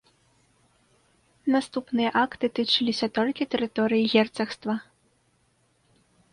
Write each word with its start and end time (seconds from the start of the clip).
Наступныя 1.55 2.09
акты 2.23 2.45
тычыліся 2.61 3.07
толькі 3.21 3.49
тэрыторыі 3.55 4.03
герцагства. 4.17 4.81